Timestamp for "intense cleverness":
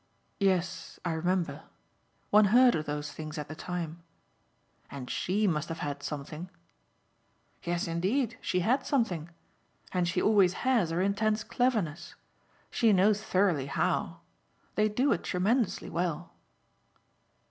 11.03-12.15